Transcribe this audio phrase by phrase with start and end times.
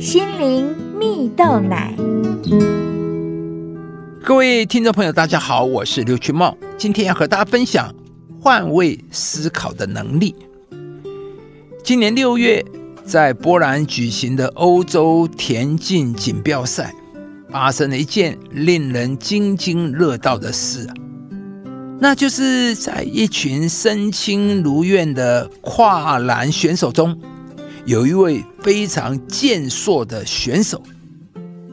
[0.00, 1.94] 心灵蜜豆奶。
[4.24, 7.94] 各位听众朋友，大家好，我是刘群茂，今天要和大家分享
[8.40, 10.34] 换位思考的能力。
[11.84, 12.64] 今年六月，
[13.04, 16.94] 在波兰举行的欧洲田径锦标赛，
[17.50, 20.94] 发生了一件令人津津乐道的事啊，
[22.00, 27.14] 那就是在一群身轻如燕的跨栏选手中，
[27.86, 30.82] 有一位非常健硕的选手，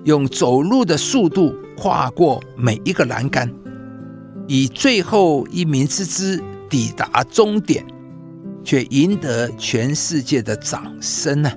[0.05, 3.51] 用走路的速度跨过每一个栏杆，
[4.47, 7.85] 以最后一名之姿抵达终点。
[8.63, 11.49] 却赢得全世界的掌声呢！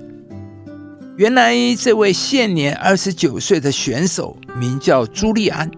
[1.17, 5.69] 原来这位现年二十九岁的选手名叫朱利安，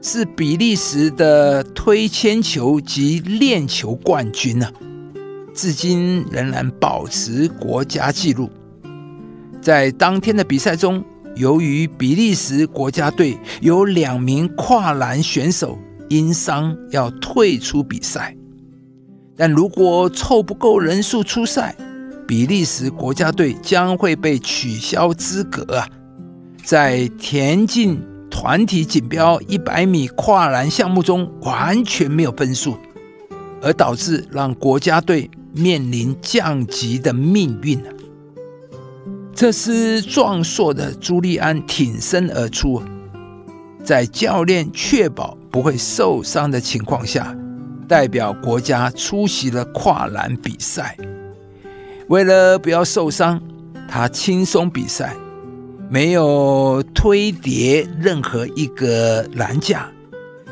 [0.00, 4.66] 是比利时的推铅球及链球冠军呢，
[5.54, 8.50] 至今仍然保持国家纪录。
[9.62, 11.02] 在当天的比赛中，
[11.36, 18.36] 由于比利时国家队有两名跨栏选手因伤要退出比赛。
[19.36, 21.74] 但如果凑不够人数出赛，
[22.26, 25.88] 比利时国家队将会被取消资格啊！
[26.62, 32.76] 在田径团体锦标一百米跨栏项目中完全没有分数，
[33.60, 37.92] 而导致让国家队面临降级的命运啊！
[39.34, 42.82] 这时，壮硕的朱利安挺身而出，
[43.82, 47.36] 在教练确保不会受伤的情况下。
[47.86, 50.96] 代表国家出席了跨栏比赛，
[52.08, 53.38] 为了不要受伤，
[53.86, 55.14] 他轻松比赛，
[55.90, 59.86] 没有推叠任何一个栏架，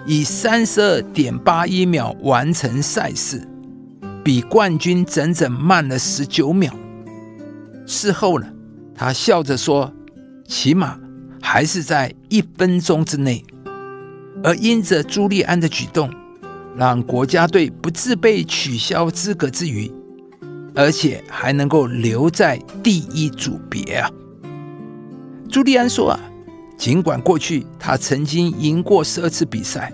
[0.04, 3.48] 以三十二点八一秒完成赛事，
[4.24, 6.74] 比冠军整整慢了十九秒。
[7.86, 8.46] 事后呢，
[8.94, 9.92] 他笑着说
[10.46, 10.98] ：“起码
[11.40, 13.44] 还是在一分钟之内。”
[14.44, 16.10] 而因着朱利安的举动。
[16.74, 19.92] 让国家队不自被取消资格之余，
[20.74, 24.10] 而且还能够留在第一组别啊！
[25.50, 26.20] 朱利安说啊，
[26.78, 29.92] 尽管过去他曾经赢过十二次比赛，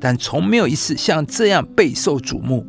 [0.00, 2.66] 但从没有一次像这样备受瞩目。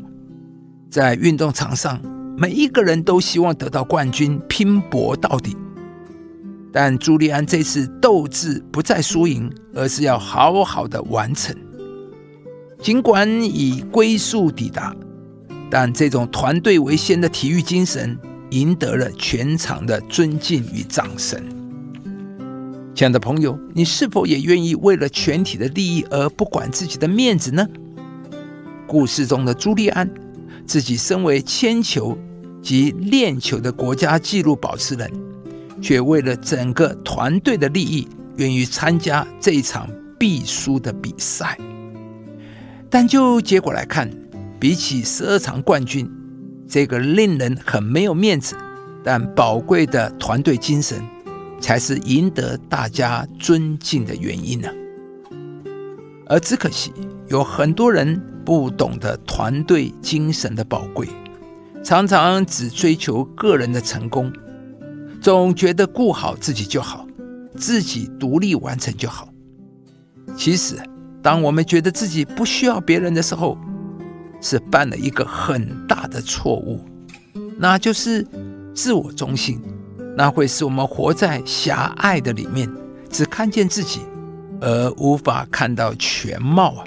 [0.93, 1.99] 在运动场上，
[2.37, 5.57] 每一个人都希望得到冠军，拼搏到底。
[6.71, 11.55] 但朱利安这次斗志不在输赢，而是要好好的完成。
[12.79, 14.95] 尽管以归宿抵达，
[15.67, 18.15] 但这种团队为先的体育精神
[18.51, 21.43] 赢得了全场的尊敬与掌声。
[22.93, 27.67] 亲爱的朋友，你是否也愿意为了全体的利益而不管自己的面子呢？
[28.85, 30.07] 故事中的朱利安，
[30.65, 32.17] 自己身为铅球
[32.61, 35.11] 及链球的国家纪录保持人，
[35.81, 38.07] 却为了整个团队的利益，
[38.37, 41.57] 愿意参加这一场必输的比赛。
[42.89, 44.09] 但就结果来看，
[44.59, 46.09] 比起十二场冠军，
[46.67, 48.55] 这个令人很没有面子
[49.03, 51.03] 但宝贵的团队精神，
[51.59, 54.69] 才是赢得大家尊敬的原因呢。
[56.27, 56.93] 而只可惜，
[57.27, 61.07] 有很多人不懂得团队精神的宝贵，
[61.83, 64.31] 常常只追求个人的成功，
[65.21, 67.07] 总觉得顾好自己就好，
[67.55, 69.29] 自己独立完成就好。
[70.35, 70.77] 其实。
[71.23, 73.57] 当我们觉得自己不需要别人的时候，
[74.41, 76.81] 是犯了一个很大的错误，
[77.57, 78.27] 那就是
[78.75, 79.61] 自我中心，
[80.17, 82.69] 那会使我们活在狭隘的里面，
[83.09, 84.01] 只看见自己，
[84.59, 86.83] 而无法看到全貌啊！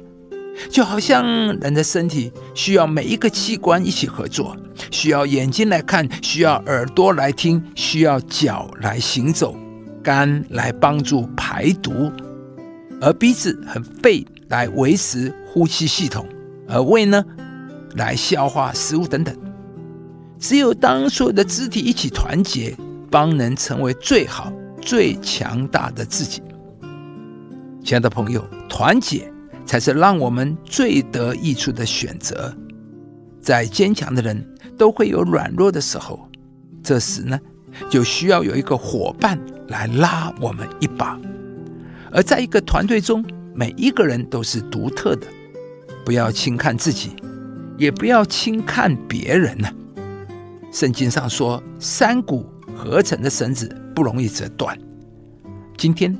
[0.69, 1.25] 就好像
[1.59, 4.57] 人的身体需要每一个器官一起合作，
[4.91, 9.57] 需要眼睛来看，需要耳朵来听，需要脚来行走，
[10.03, 12.11] 肝来帮助排毒。
[13.01, 16.27] 而鼻子和肺来维持呼吸系统，
[16.67, 17.23] 而胃呢，
[17.95, 19.37] 来消化食物等等。
[20.39, 22.75] 只有当所有的肢体一起团结，
[23.11, 26.43] 方能成为最好、最强大的自己。
[27.85, 29.31] 亲爱的朋友，团结
[29.67, 32.55] 才是让我们最得益处的选择。
[33.41, 34.43] 再坚强的人
[34.79, 36.29] 都会有软弱的时候，
[36.83, 37.39] 这时呢，
[37.91, 41.21] 就需要有一个伙伴来拉我们一把。
[42.13, 43.25] 而在一个团队中，
[43.55, 45.27] 每一个人都是独特的，
[46.05, 47.11] 不要轻看自己，
[47.77, 49.69] 也不要轻看别人呢。
[50.73, 54.79] 圣经上说，三股合成的绳子不容易折断。
[55.77, 56.17] 今天，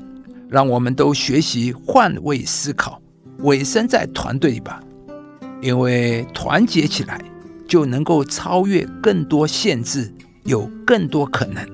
[0.49, 3.01] 让我们都学习换位思考，
[3.39, 4.81] 委身在团队里吧，
[5.61, 7.21] 因为团结起来
[7.67, 10.13] 就能够超越更多限制，
[10.43, 11.65] 有更多可能。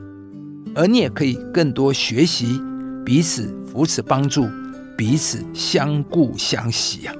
[0.76, 2.60] 而你也可以更多学习，
[3.06, 4.48] 彼此扶持帮助，
[4.98, 7.14] 彼此相顾相惜啊！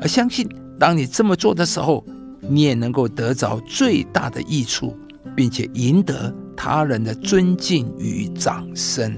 [0.00, 2.04] 而相信，当你这么做的时候，
[2.40, 4.98] 你也能够得着最大的益处，
[5.36, 9.14] 并且赢得他人的尊敬与掌声。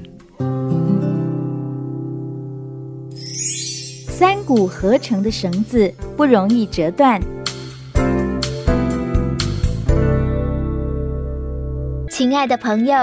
[4.18, 7.20] 三股合成的绳子不容易折断。
[12.10, 12.96] 亲爱的朋友，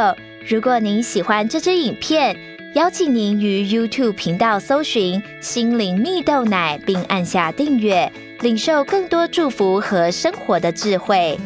[0.50, 2.36] 如果您喜欢这支影片，
[2.74, 8.12] 邀请您于 YouTube 频道搜寻“心灵蜜豆奶”，并按下订阅，
[8.42, 11.38] 领受更多祝福和生活的智慧。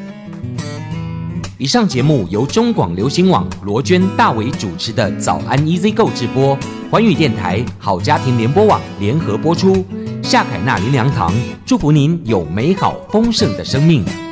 [1.57, 6.57] 以上节目由中广流行网罗娟、大伟主持的《早安 Easy 购》直播，
[6.89, 9.85] 环宇电台好家庭联播网联合播出。
[10.23, 11.33] 夏凯纳林粮堂
[11.65, 14.26] 祝福您有美好丰盛的生命。